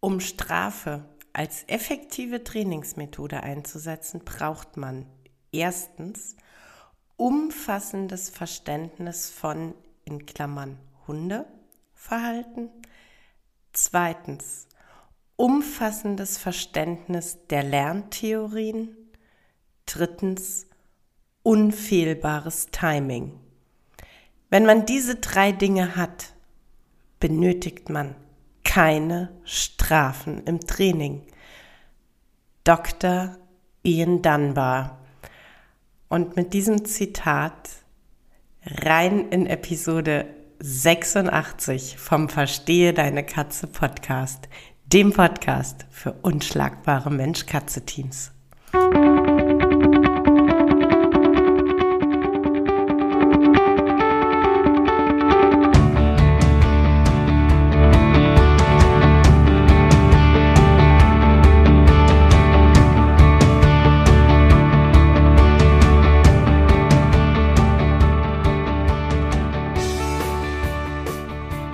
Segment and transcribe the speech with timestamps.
[0.00, 5.06] Um Strafe als effektive Trainingsmethode einzusetzen, braucht man
[5.50, 6.36] erstens
[7.16, 9.74] umfassendes Verständnis von
[10.04, 12.70] in Klammern Hundeverhalten,
[13.72, 14.68] zweitens
[15.34, 18.96] umfassendes Verständnis der Lerntheorien,
[19.84, 20.66] drittens
[21.42, 23.38] unfehlbares Timing.
[24.48, 26.34] Wenn man diese drei Dinge hat,
[27.18, 28.14] benötigt man
[28.68, 31.22] keine Strafen im Training.
[32.64, 33.38] Dr.
[33.82, 34.98] Ian Dunbar.
[36.08, 37.70] Und mit diesem Zitat
[38.66, 40.26] rein in Episode
[40.60, 44.50] 86 vom Verstehe deine Katze Podcast,
[44.84, 48.32] dem Podcast für unschlagbare Mensch-Katze-Teams.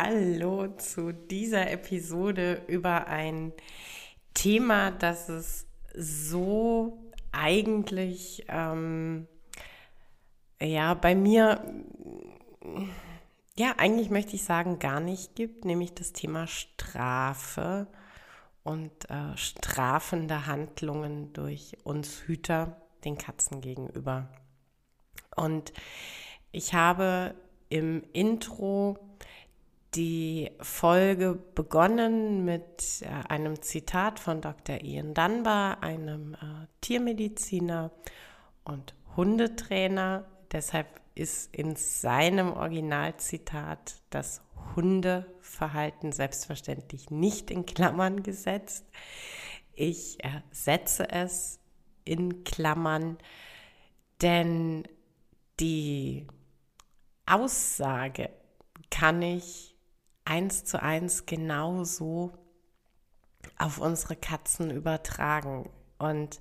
[0.00, 3.52] Hallo zu dieser Episode über ein
[4.32, 9.26] Thema, das es so eigentlich ähm,
[10.62, 11.64] ja bei mir
[13.56, 17.88] ja eigentlich möchte ich sagen gar nicht gibt, nämlich das Thema Strafe
[18.62, 24.28] und äh, strafende Handlungen durch uns Hüter den Katzen gegenüber.
[25.34, 25.72] Und
[26.52, 27.34] ich habe
[27.68, 28.96] im Intro
[29.94, 34.82] die Folge begonnen mit äh, einem Zitat von Dr.
[34.82, 37.90] Ian Dunbar, einem äh, Tiermediziner
[38.64, 40.26] und Hundetrainer.
[40.52, 44.42] Deshalb ist in seinem Originalzitat das
[44.76, 48.84] Hundeverhalten selbstverständlich nicht in Klammern gesetzt.
[49.74, 51.60] Ich äh, setze es
[52.04, 53.18] in Klammern,
[54.20, 54.84] denn
[55.60, 56.26] die
[57.26, 58.30] Aussage
[58.90, 59.77] kann ich
[60.28, 62.32] eins zu eins genauso
[63.56, 65.70] auf unsere Katzen übertragen.
[65.98, 66.40] Und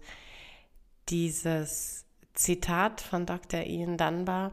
[1.10, 3.62] dieses Zitat von Dr.
[3.62, 4.52] Ian Dunbar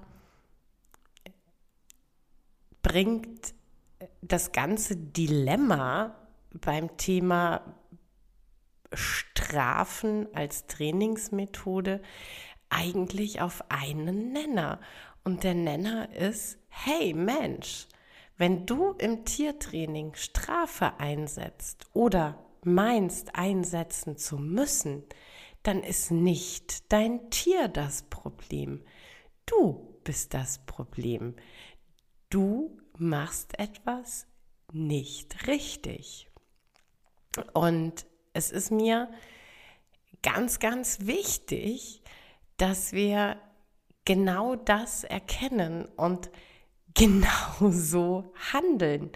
[2.82, 3.54] bringt
[4.22, 6.14] das ganze Dilemma
[6.52, 7.60] beim Thema
[8.92, 12.00] Strafen als Trainingsmethode
[12.70, 14.80] eigentlich auf einen Nenner.
[15.24, 17.88] Und der Nenner ist, hey Mensch,
[18.36, 25.04] wenn du im Tiertraining Strafe einsetzt oder meinst einsetzen zu müssen,
[25.62, 28.84] dann ist nicht dein Tier das Problem.
[29.46, 31.36] Du bist das Problem.
[32.30, 34.26] Du machst etwas
[34.72, 36.28] nicht richtig.
[37.52, 39.10] Und es ist mir
[40.22, 42.02] ganz, ganz wichtig,
[42.56, 43.40] dass wir
[44.04, 46.30] genau das erkennen und
[46.94, 49.10] genau so handeln.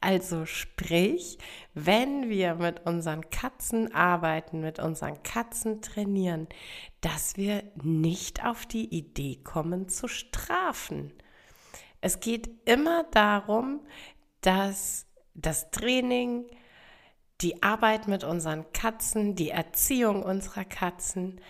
[0.00, 1.38] Also sprich,
[1.74, 6.48] wenn wir mit unseren Katzen arbeiten, mit unseren Katzen trainieren,
[7.00, 11.12] dass wir nicht auf die Idee kommen zu strafen.
[12.00, 13.80] Es geht immer darum,
[14.40, 16.46] dass das Training,
[17.42, 21.40] die Arbeit mit unseren Katzen, die Erziehung unserer Katzen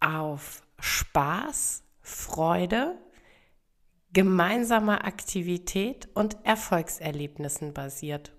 [0.00, 2.96] auf Spaß, Freude
[4.12, 8.32] gemeinsamer Aktivität und Erfolgserlebnissen basiert.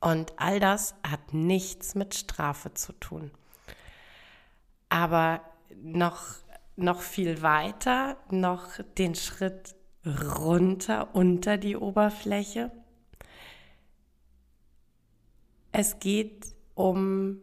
[0.00, 3.30] Und all das hat nichts mit Strafe zu tun.
[4.88, 5.42] Aber
[5.82, 6.22] noch,
[6.76, 9.74] noch viel weiter, noch den Schritt
[10.04, 12.70] runter unter die Oberfläche.
[15.72, 17.42] Es geht um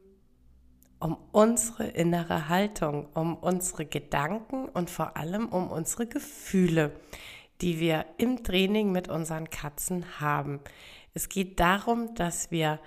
[1.00, 6.92] um unsere innere Haltung, um unsere Gedanken und vor allem um unsere Gefühle,
[7.62, 10.60] die wir im Training mit unseren Katzen haben.
[11.14, 12.80] Es geht darum, dass wir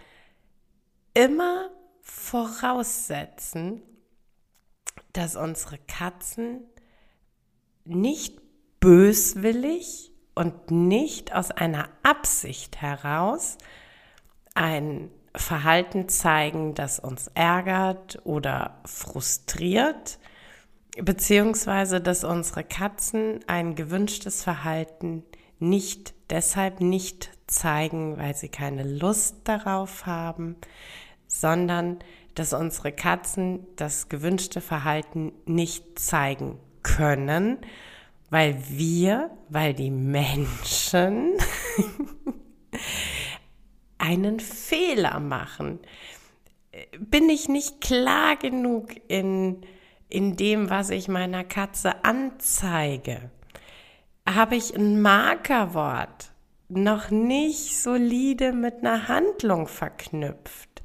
[1.14, 1.70] immer
[2.02, 3.82] voraussetzen,
[5.12, 6.62] dass unsere Katzen
[7.84, 8.40] nicht
[8.80, 13.58] böswillig und nicht aus einer Absicht heraus
[14.54, 20.18] ein Verhalten zeigen, das uns ärgert oder frustriert,
[21.00, 25.24] beziehungsweise dass unsere Katzen ein gewünschtes Verhalten
[25.58, 30.56] nicht deshalb nicht zeigen, weil sie keine Lust darauf haben,
[31.26, 31.98] sondern
[32.34, 37.58] dass unsere Katzen das gewünschte Verhalten nicht zeigen können,
[38.30, 41.34] weil wir, weil die Menschen
[44.00, 45.80] einen Fehler machen.
[46.98, 49.62] Bin ich nicht klar genug in,
[50.08, 53.30] in dem, was ich meiner Katze anzeige?
[54.28, 56.32] Habe ich ein Markerwort
[56.68, 60.82] noch nicht solide mit einer Handlung verknüpft?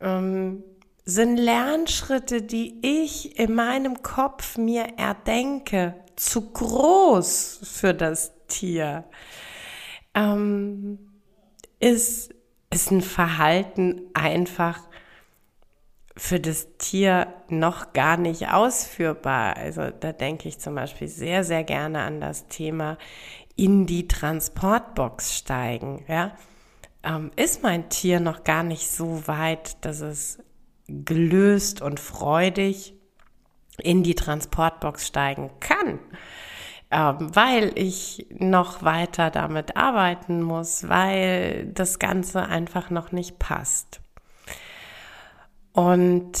[0.00, 0.62] Ähm,
[1.04, 9.04] sind Lernschritte, die ich in meinem Kopf mir erdenke, zu groß für das Tier?
[10.14, 11.09] Ähm,
[11.80, 12.34] ist,
[12.70, 14.78] ist ein Verhalten einfach
[16.16, 19.56] für das Tier noch gar nicht ausführbar.
[19.56, 22.98] Also da denke ich zum Beispiel sehr, sehr gerne an das Thema
[23.56, 26.04] in die Transportbox steigen.
[26.08, 26.36] Ja?
[27.02, 30.38] Ähm, ist mein Tier noch gar nicht so weit, dass es
[30.86, 32.94] gelöst und freudig
[33.78, 35.98] in die Transportbox steigen kann
[36.90, 44.00] weil ich noch weiter damit arbeiten muss, weil das Ganze einfach noch nicht passt.
[45.72, 46.32] Und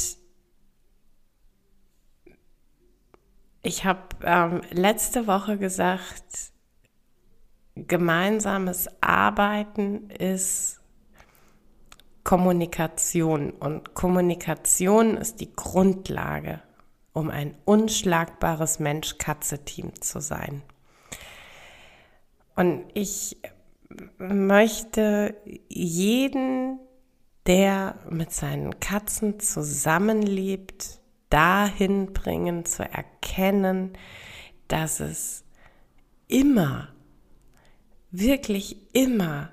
[3.62, 6.50] ich habe ähm, letzte Woche gesagt,
[7.76, 10.80] gemeinsames Arbeiten ist
[12.24, 16.60] Kommunikation und Kommunikation ist die Grundlage
[17.12, 20.62] um ein unschlagbares Mensch-Katze-Team zu sein.
[22.54, 23.36] Und ich
[24.18, 25.36] möchte
[25.68, 26.78] jeden,
[27.46, 33.96] der mit seinen Katzen zusammenlebt, dahin bringen zu erkennen,
[34.68, 35.44] dass es
[36.28, 36.88] immer,
[38.10, 39.52] wirklich immer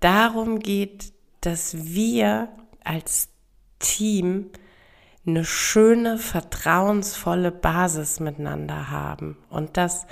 [0.00, 2.48] darum geht, dass wir
[2.82, 3.28] als
[3.78, 4.50] Team
[5.28, 10.06] eine schöne, vertrauensvolle Basis miteinander haben und dass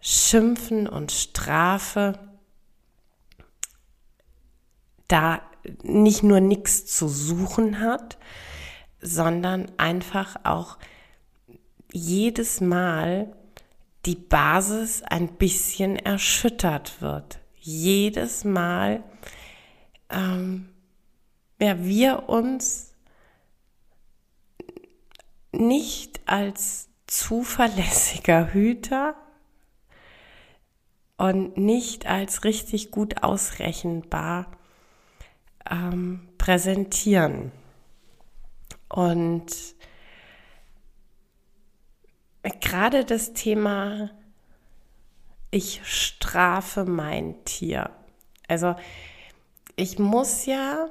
[0.00, 2.18] Schimpfen und Strafe
[5.06, 5.40] da
[5.82, 8.18] nicht nur nichts zu suchen hat,
[9.00, 10.78] sondern einfach auch
[11.92, 13.32] jedes Mal
[14.06, 17.40] die Basis ein bisschen erschüttert wird.
[17.56, 19.02] Jedes Mal,
[20.10, 20.68] ähm,
[21.60, 22.87] ja, wir uns
[25.58, 29.14] nicht als zuverlässiger Hüter
[31.16, 34.46] und nicht als richtig gut ausrechenbar
[35.68, 37.52] ähm, präsentieren.
[38.88, 39.46] Und
[42.60, 44.10] gerade das Thema,
[45.50, 47.90] ich strafe mein Tier.
[48.46, 48.76] Also
[49.76, 50.88] ich muss ja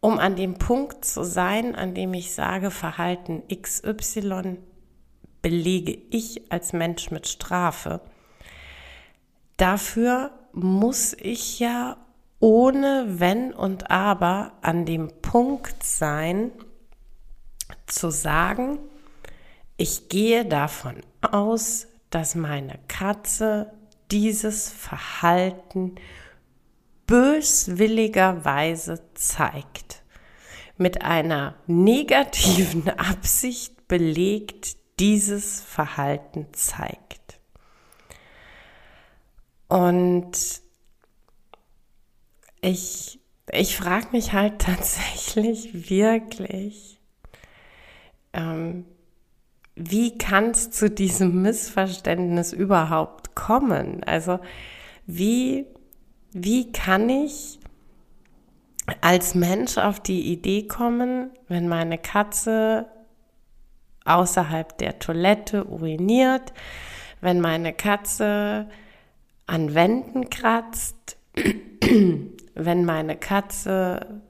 [0.00, 4.58] um an dem Punkt zu sein, an dem ich sage, Verhalten XY
[5.42, 8.00] belege ich als Mensch mit Strafe.
[9.56, 11.96] Dafür muss ich ja
[12.38, 16.50] ohne Wenn und Aber an dem Punkt sein,
[17.86, 18.78] zu sagen,
[19.76, 23.72] ich gehe davon aus, dass meine Katze
[24.10, 25.94] dieses Verhalten
[27.10, 30.04] böswilligerweise zeigt,
[30.76, 37.40] mit einer negativen Absicht belegt dieses Verhalten zeigt.
[39.66, 40.62] Und
[42.60, 43.18] ich,
[43.50, 47.00] ich frage mich halt tatsächlich wirklich,
[48.32, 48.84] ähm,
[49.74, 54.04] wie kann es zu diesem Missverständnis überhaupt kommen?
[54.04, 54.38] Also
[55.06, 55.66] wie
[56.32, 57.58] wie kann ich
[59.00, 62.86] als Mensch auf die Idee kommen, wenn meine Katze
[64.04, 66.52] außerhalb der Toilette uriniert,
[67.20, 68.68] wenn meine Katze
[69.46, 71.18] an Wänden kratzt,
[72.54, 74.22] wenn meine Katze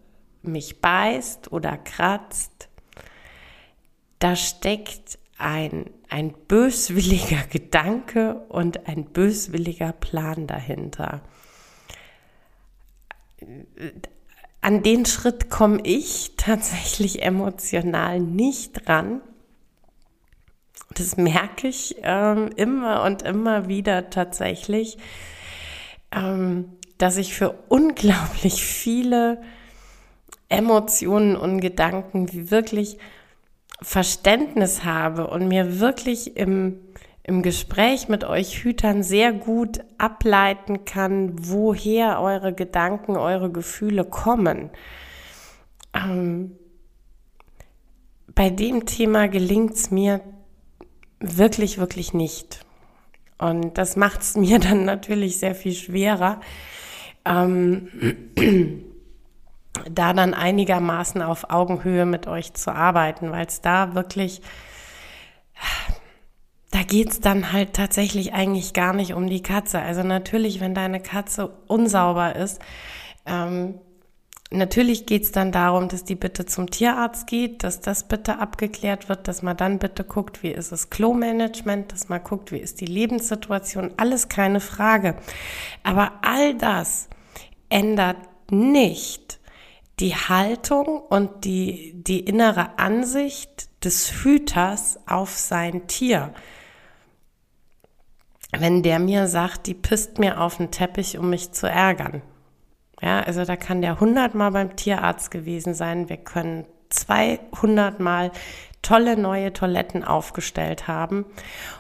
[0.43, 2.69] mich beißt oder kratzt,
[4.19, 11.23] da steckt ein, ein böswilliger Gedanke und ein böswilliger Plan dahinter
[14.61, 19.23] an den Schritt komme ich tatsächlich emotional nicht ran.
[20.95, 24.99] das merke ich ähm, immer und immer wieder tatsächlich,
[26.13, 29.41] ähm, dass ich für unglaublich viele
[30.49, 32.99] Emotionen und Gedanken wirklich
[33.81, 36.79] Verständnis habe und mir wirklich im,
[37.23, 44.71] im Gespräch mit euch Hütern sehr gut ableiten kann, woher eure Gedanken, eure Gefühle kommen.
[45.95, 46.57] Ähm,
[48.35, 50.21] bei dem Thema gelingt es mir
[51.21, 52.65] wirklich, wirklich nicht.
[53.39, 56.41] Und das macht es mir dann natürlich sehr viel schwerer,
[57.25, 57.89] ähm,
[59.91, 64.43] da dann einigermaßen auf Augenhöhe mit euch zu arbeiten, weil es da wirklich,
[66.71, 69.81] da geht es dann halt tatsächlich eigentlich gar nicht um die Katze.
[69.81, 72.61] Also natürlich, wenn deine Katze unsauber ist,
[73.27, 73.75] ähm,
[74.53, 79.09] Natürlich geht es dann darum, dass die bitte zum Tierarzt geht, dass das bitte abgeklärt
[79.09, 82.81] wird, dass man dann bitte guckt, wie ist das Klo-Management, dass man guckt, wie ist
[82.81, 85.15] die Lebenssituation, alles keine Frage.
[85.85, 87.09] Aber all das
[87.69, 88.17] ändert
[88.51, 89.39] nicht
[90.01, 96.35] die Haltung und die, die innere Ansicht des Hüters auf sein Tier.
[98.53, 102.23] Wenn der mir sagt, die pisst mir auf den Teppich, um mich zu ärgern,
[103.01, 106.09] ja, also da kann der 100 Mal beim Tierarzt gewesen sein.
[106.09, 108.31] Wir können 200 Mal
[108.83, 111.25] tolle neue Toiletten aufgestellt haben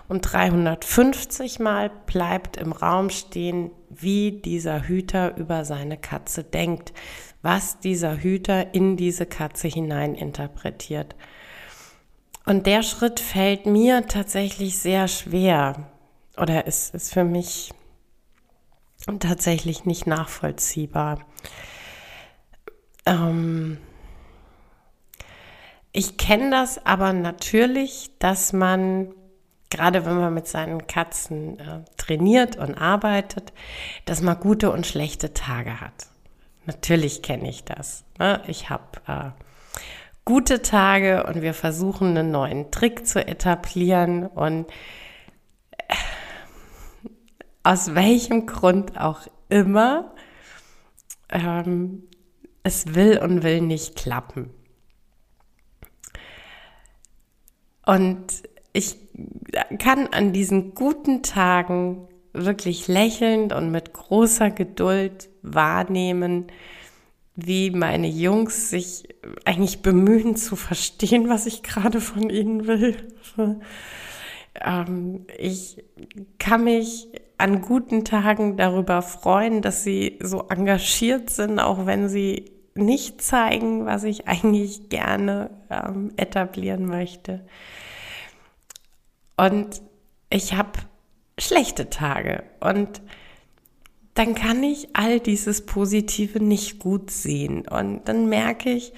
[0.09, 6.93] und 350 Mal bleibt im Raum stehen, wie dieser Hüter über seine Katze denkt,
[7.43, 11.17] was dieser Hüter in diese Katze hinein interpretiert.
[12.45, 15.91] Und der Schritt fällt mir tatsächlich sehr schwer
[16.41, 17.73] oder ist, ist für mich
[19.19, 21.21] tatsächlich nicht nachvollziehbar.
[23.07, 23.79] Ähm
[25.93, 29.13] ich kenne das aber natürlich, dass man,
[29.71, 33.53] gerade wenn man mit seinen Katzen äh, trainiert und arbeitet,
[34.05, 36.09] dass man gute und schlechte Tage hat.
[36.67, 38.05] Natürlich kenne ich das.
[38.19, 38.41] Ne?
[38.47, 39.31] Ich habe äh,
[40.25, 44.67] gute Tage und wir versuchen einen neuen Trick zu etablieren und
[47.63, 50.15] aus welchem Grund auch immer,
[51.29, 52.05] ähm,
[52.63, 54.51] es will und will nicht klappen.
[57.85, 58.97] Und ich
[59.79, 66.47] kann an diesen guten Tagen wirklich lächelnd und mit großer Geduld wahrnehmen,
[67.35, 69.09] wie meine Jungs sich
[69.45, 72.97] eigentlich bemühen zu verstehen, was ich gerade von ihnen will.
[74.63, 75.83] Ähm, ich
[76.39, 77.09] kann mich
[77.41, 83.87] an guten Tagen darüber freuen, dass sie so engagiert sind, auch wenn sie nicht zeigen,
[83.87, 87.45] was ich eigentlich gerne ähm, etablieren möchte.
[89.37, 89.83] Und
[90.31, 90.73] ich habe
[91.39, 93.01] schlechte Tage und
[94.15, 97.67] dann kann ich all dieses Positive nicht gut sehen.
[97.67, 98.93] Und dann merke ich,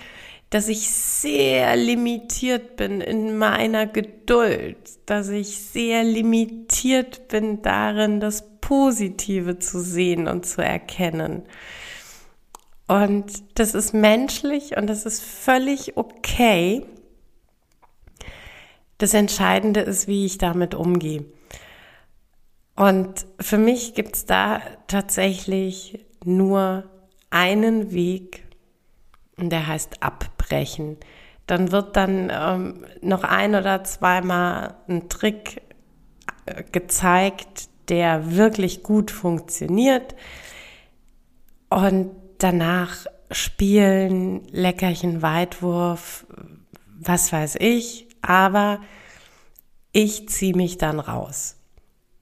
[0.53, 8.45] dass ich sehr limitiert bin in meiner Geduld, dass ich sehr limitiert bin darin, das
[8.61, 11.45] Positive zu sehen und zu erkennen.
[12.87, 16.85] Und das ist menschlich und das ist völlig okay.
[18.99, 21.25] Das Entscheidende ist, wie ich damit umgehe.
[22.77, 26.85] Und für mich gibt es da tatsächlich nur
[27.31, 28.43] einen Weg,
[29.37, 30.42] und der heißt abbrechen.
[31.47, 35.63] Dann wird dann ähm, noch ein oder zweimal ein Trick
[36.47, 40.15] äh, gezeigt, der wirklich gut funktioniert.
[41.69, 46.27] Und danach spielen, Leckerchen, Weitwurf,
[46.87, 48.09] was weiß ich.
[48.23, 48.81] Aber
[49.93, 51.57] ich ziehe mich dann raus,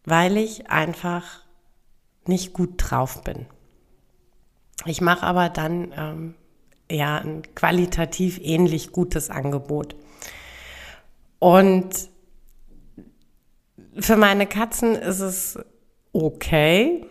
[0.04, 1.44] weil ich einfach
[2.26, 3.46] nicht gut drauf bin.
[4.86, 6.34] Ich mache aber dann ähm,
[6.90, 9.96] ja ein qualitativ ähnlich gutes Angebot.
[11.38, 12.10] Und
[13.98, 15.58] für meine Katzen ist es
[16.12, 17.06] okay.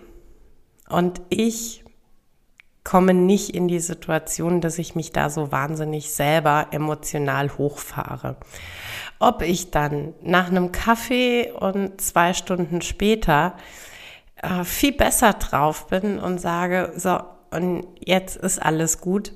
[0.88, 1.84] Und ich
[2.84, 8.38] komme nicht in die Situation, dass ich mich da so wahnsinnig selber emotional hochfahre.
[9.20, 13.56] Ob ich dann nach einem Kaffee und zwei Stunden später
[14.38, 17.20] äh, viel besser drauf bin und sage, so,
[17.52, 19.34] und jetzt ist alles gut,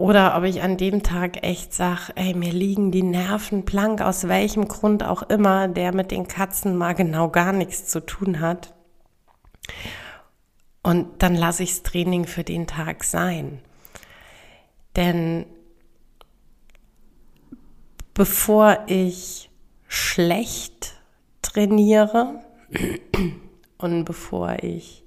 [0.00, 4.28] oder ob ich an dem Tag echt sage, ey, mir liegen die Nerven blank, aus
[4.28, 8.72] welchem Grund auch immer, der mit den Katzen mal genau gar nichts zu tun hat.
[10.82, 13.60] Und dann lasse ich das Training für den Tag sein.
[14.96, 15.44] Denn
[18.14, 19.50] bevor ich
[19.86, 20.94] schlecht
[21.42, 22.40] trainiere
[23.76, 25.04] und bevor ich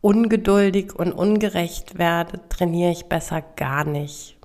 [0.00, 4.36] ungeduldig und ungerecht werde, trainiere ich besser gar nicht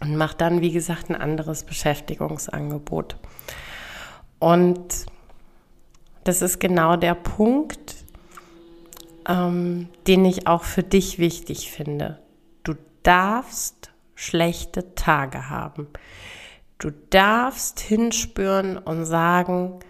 [0.00, 3.16] und mache dann, wie gesagt, ein anderes Beschäftigungsangebot.
[4.38, 5.06] Und
[6.24, 7.96] das ist genau der Punkt,
[9.26, 12.18] ähm, den ich auch für dich wichtig finde.
[12.62, 15.88] Du darfst schlechte Tage haben.
[16.78, 19.80] Du darfst hinspüren und sagen,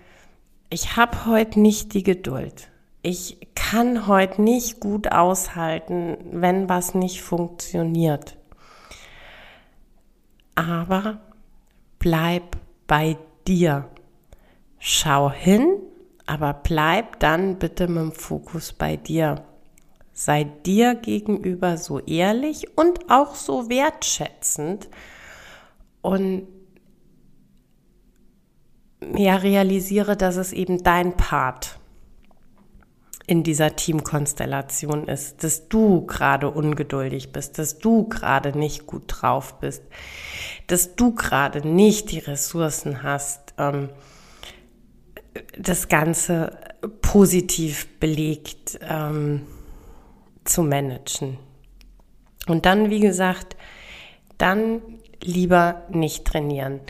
[0.71, 2.71] ich habe heute nicht die Geduld.
[3.03, 8.37] Ich kann heute nicht gut aushalten, wenn was nicht funktioniert.
[10.55, 11.21] Aber
[11.99, 13.89] bleib bei dir.
[14.81, 15.69] Schau hin,
[16.27, 19.45] aber bleib dann bitte mit dem Fokus bei dir.
[20.13, 24.89] Sei dir gegenüber so ehrlich und auch so wertschätzend
[26.03, 26.49] und
[29.17, 31.78] ja, realisiere, dass es eben dein Part
[33.29, 39.61] in dieser Teamkonstellation ist, dass du gerade ungeduldig bist, dass du gerade nicht gut drauf
[39.61, 39.83] bist,
[40.67, 43.91] dass du gerade nicht die Ressourcen hast, ähm,
[45.59, 46.59] das Ganze
[47.03, 49.43] positiv belegt ähm,
[50.45, 51.39] zu managen.
[52.47, 53.57] Und dann, wie gesagt,
[54.39, 54.81] dann
[55.23, 56.81] lieber nicht trainieren.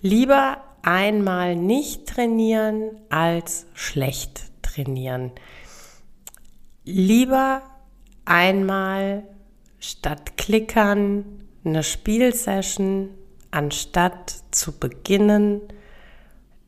[0.00, 5.32] Lieber einmal nicht trainieren als schlecht trainieren.
[6.84, 7.62] Lieber
[8.24, 9.24] einmal
[9.78, 11.24] statt klickern
[11.64, 13.10] eine Spielsession,
[13.50, 15.60] anstatt zu beginnen,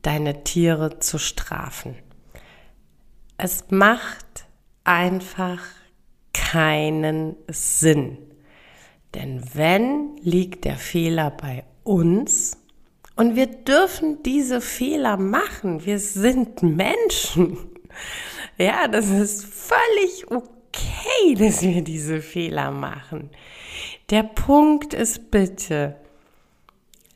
[0.01, 1.95] deine Tiere zu strafen.
[3.37, 4.45] Es macht
[4.83, 5.61] einfach
[6.33, 8.17] keinen Sinn.
[9.15, 12.57] Denn wenn liegt der Fehler bei uns
[13.15, 15.85] und wir dürfen diese Fehler machen.
[15.85, 17.57] Wir sind Menschen.
[18.57, 23.29] Ja, das ist völlig okay, dass wir diese Fehler machen.
[24.09, 25.95] Der Punkt ist bitte,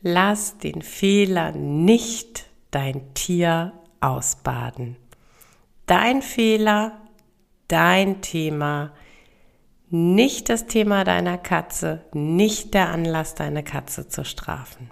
[0.02, 4.97] lass den Fehler nicht dein Tier ausbaden.
[5.86, 6.99] Dein Fehler,
[7.67, 8.91] dein Thema,
[9.89, 14.91] nicht das Thema deiner Katze, nicht der Anlass, deine Katze zu strafen.